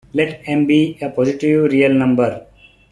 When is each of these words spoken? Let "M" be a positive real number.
Let 0.15 0.41
"M" 0.47 0.65
be 0.65 0.97
a 0.99 1.11
positive 1.11 1.71
real 1.71 1.93
number. 1.93 2.47